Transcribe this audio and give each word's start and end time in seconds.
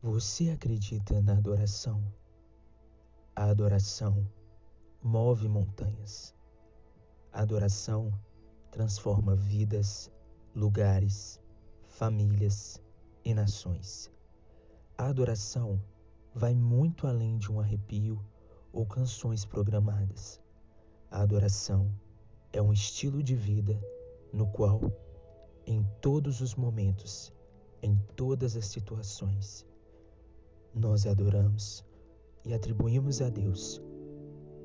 Você 0.00 0.50
acredita 0.50 1.20
na 1.20 1.32
adoração? 1.32 2.00
A 3.34 3.46
adoração 3.46 4.24
move 5.02 5.48
montanhas. 5.48 6.32
A 7.32 7.42
adoração 7.42 8.12
transforma 8.70 9.34
vidas, 9.34 10.08
lugares, 10.54 11.40
famílias 11.88 12.80
e 13.24 13.34
nações. 13.34 14.08
A 14.96 15.08
adoração 15.08 15.82
vai 16.32 16.54
muito 16.54 17.08
além 17.08 17.36
de 17.36 17.50
um 17.50 17.58
arrepio 17.58 18.24
ou 18.72 18.86
canções 18.86 19.44
programadas. 19.44 20.40
A 21.10 21.22
adoração 21.22 21.92
é 22.52 22.62
um 22.62 22.72
estilo 22.72 23.20
de 23.20 23.34
vida 23.34 23.76
no 24.32 24.46
qual, 24.46 24.80
em 25.66 25.82
todos 26.00 26.40
os 26.40 26.54
momentos, 26.54 27.32
em 27.82 27.96
todas 28.14 28.56
as 28.56 28.66
situações, 28.66 29.66
nós 30.78 31.06
adoramos 31.06 31.84
e 32.44 32.54
atribuímos 32.54 33.20
a 33.20 33.28
Deus 33.28 33.82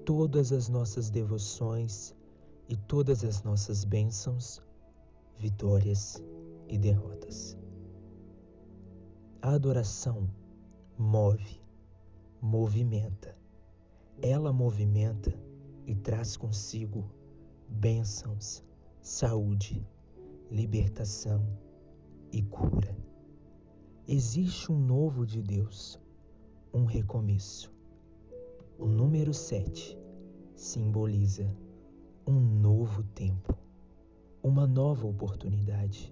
todas 0.05 0.51
as 0.51 0.69
nossas 0.69 1.09
devoções 1.09 2.13
e 2.67 2.75
todas 2.75 3.23
as 3.23 3.43
nossas 3.43 3.83
bênçãos, 3.83 4.61
vitórias 5.37 6.21
e 6.67 6.77
derrotas. 6.77 7.57
A 9.41 9.53
adoração 9.53 10.29
move, 10.97 11.61
movimenta. 12.41 13.35
Ela 14.21 14.53
movimenta 14.53 15.33
e 15.85 15.95
traz 15.95 16.37
consigo 16.37 17.09
bênçãos, 17.67 18.63
saúde, 19.01 19.85
libertação 20.49 21.45
e 22.31 22.41
cura. 22.41 22.95
Existe 24.07 24.71
um 24.71 24.79
novo 24.79 25.25
de 25.25 25.41
Deus, 25.41 25.99
um 26.73 26.85
recomeço. 26.85 27.71
O 28.79 28.87
número 28.87 29.31
7 29.31 29.95
simboliza 30.55 31.55
um 32.25 32.39
novo 32.39 33.03
tempo, 33.03 33.55
uma 34.41 34.65
nova 34.65 35.05
oportunidade, 35.05 36.11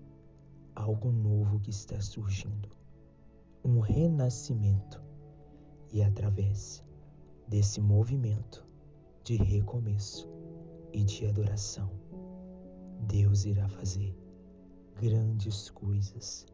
algo 0.76 1.12
novo 1.12 1.60
que 1.60 1.72
está 1.72 2.00
surgindo, 2.00 2.70
um 3.66 3.80
renascimento. 3.80 5.02
E 5.92 6.04
através 6.04 6.84
desse 7.48 7.82
movimento 7.82 8.64
de 9.24 9.38
recomeço 9.38 10.30
e 10.94 11.04
de 11.04 11.26
adoração, 11.26 11.90
Deus 13.08 13.46
irá 13.46 13.68
fazer 13.68 14.16
grandes 14.96 15.72
coisas. 15.72 16.46